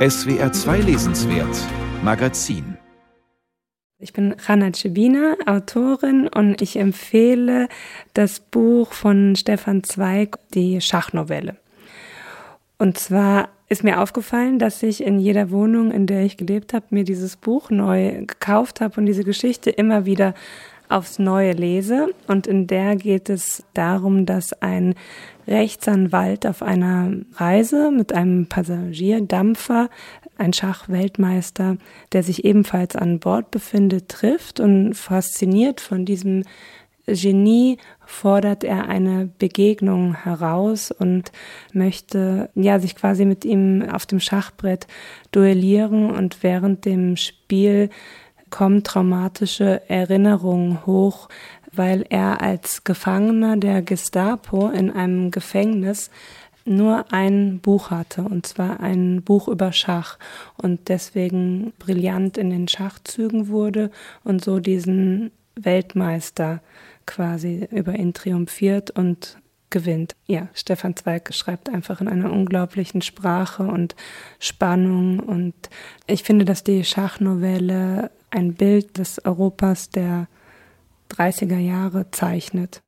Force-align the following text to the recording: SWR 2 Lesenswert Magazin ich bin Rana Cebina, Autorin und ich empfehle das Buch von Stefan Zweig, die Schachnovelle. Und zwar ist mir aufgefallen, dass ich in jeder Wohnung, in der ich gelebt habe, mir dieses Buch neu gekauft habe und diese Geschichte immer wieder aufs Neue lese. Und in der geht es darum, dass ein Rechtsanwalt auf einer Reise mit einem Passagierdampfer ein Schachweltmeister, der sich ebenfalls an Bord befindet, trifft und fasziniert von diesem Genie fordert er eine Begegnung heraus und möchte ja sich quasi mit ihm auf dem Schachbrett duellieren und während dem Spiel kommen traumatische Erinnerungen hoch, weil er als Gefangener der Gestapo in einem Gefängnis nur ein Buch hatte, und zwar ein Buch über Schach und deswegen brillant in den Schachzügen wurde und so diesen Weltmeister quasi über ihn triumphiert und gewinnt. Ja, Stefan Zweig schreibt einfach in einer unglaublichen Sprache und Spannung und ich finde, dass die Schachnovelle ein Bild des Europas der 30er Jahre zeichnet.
SWR 0.00 0.50
2 0.50 0.78
Lesenswert 0.78 1.54
Magazin 2.02 2.78
ich 3.98 4.14
bin 4.14 4.34
Rana 4.46 4.72
Cebina, 4.72 5.36
Autorin 5.44 6.26
und 6.26 6.62
ich 6.62 6.76
empfehle 6.78 7.68
das 8.14 8.40
Buch 8.40 8.94
von 8.94 9.36
Stefan 9.36 9.84
Zweig, 9.84 10.38
die 10.54 10.80
Schachnovelle. 10.80 11.56
Und 12.78 12.96
zwar 12.96 13.50
ist 13.68 13.84
mir 13.84 14.00
aufgefallen, 14.00 14.58
dass 14.58 14.82
ich 14.82 15.04
in 15.04 15.18
jeder 15.18 15.50
Wohnung, 15.50 15.92
in 15.92 16.06
der 16.06 16.22
ich 16.24 16.38
gelebt 16.38 16.72
habe, 16.72 16.86
mir 16.88 17.04
dieses 17.04 17.36
Buch 17.36 17.68
neu 17.68 18.24
gekauft 18.24 18.80
habe 18.80 18.98
und 18.98 19.04
diese 19.04 19.24
Geschichte 19.24 19.68
immer 19.68 20.06
wieder 20.06 20.32
aufs 20.90 21.18
Neue 21.18 21.52
lese. 21.52 22.08
Und 22.26 22.46
in 22.46 22.66
der 22.66 22.96
geht 22.96 23.30
es 23.30 23.64
darum, 23.74 24.26
dass 24.26 24.52
ein 24.54 24.94
Rechtsanwalt 25.46 26.46
auf 26.46 26.62
einer 26.62 27.12
Reise 27.34 27.90
mit 27.90 28.12
einem 28.12 28.46
Passagierdampfer 28.46 29.88
ein 30.38 30.52
Schachweltmeister, 30.52 31.76
der 32.12 32.22
sich 32.22 32.44
ebenfalls 32.44 32.96
an 32.96 33.18
Bord 33.20 33.50
befindet, 33.50 34.08
trifft 34.08 34.60
und 34.60 34.94
fasziniert 34.94 35.80
von 35.80 36.04
diesem 36.04 36.44
Genie 37.06 37.78
fordert 38.06 38.64
er 38.64 38.88
eine 38.88 39.30
Begegnung 39.38 40.14
heraus 40.14 40.90
und 40.90 41.32
möchte 41.72 42.50
ja 42.54 42.78
sich 42.78 42.96
quasi 42.96 43.24
mit 43.24 43.44
ihm 43.44 43.82
auf 43.90 44.06
dem 44.06 44.20
Schachbrett 44.20 44.86
duellieren 45.32 46.10
und 46.10 46.42
während 46.42 46.84
dem 46.84 47.16
Spiel 47.16 47.90
kommen 48.50 48.82
traumatische 48.82 49.88
Erinnerungen 49.88 50.84
hoch, 50.86 51.28
weil 51.72 52.04
er 52.08 52.42
als 52.42 52.84
Gefangener 52.84 53.56
der 53.56 53.82
Gestapo 53.82 54.68
in 54.68 54.90
einem 54.90 55.30
Gefängnis 55.30 56.10
nur 56.64 57.12
ein 57.12 57.60
Buch 57.60 57.90
hatte, 57.90 58.22
und 58.22 58.46
zwar 58.46 58.80
ein 58.80 59.22
Buch 59.22 59.48
über 59.48 59.72
Schach 59.72 60.18
und 60.56 60.88
deswegen 60.88 61.72
brillant 61.78 62.38
in 62.38 62.50
den 62.50 62.68
Schachzügen 62.68 63.48
wurde 63.48 63.90
und 64.24 64.44
so 64.44 64.60
diesen 64.60 65.30
Weltmeister 65.54 66.60
quasi 67.06 67.66
über 67.70 67.94
ihn 67.94 68.14
triumphiert 68.14 68.90
und 68.90 69.38
gewinnt. 69.70 70.16
Ja, 70.26 70.48
Stefan 70.52 70.96
Zweig 70.96 71.32
schreibt 71.32 71.68
einfach 71.68 72.00
in 72.00 72.08
einer 72.08 72.30
unglaublichen 72.32 73.02
Sprache 73.02 73.62
und 73.62 73.94
Spannung 74.38 75.20
und 75.20 75.54
ich 76.06 76.24
finde, 76.24 76.44
dass 76.44 76.64
die 76.64 76.84
Schachnovelle 76.84 78.10
ein 78.30 78.54
Bild 78.54 78.98
des 78.98 79.24
Europas 79.24 79.90
der 79.90 80.28
30er 81.10 81.58
Jahre 81.58 82.10
zeichnet. 82.10 82.78